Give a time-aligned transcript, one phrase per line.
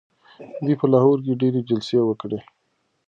[0.63, 2.39] دوی په لاهور کي ډیري جلسې وکړې.